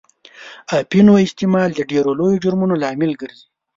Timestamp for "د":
1.75-1.79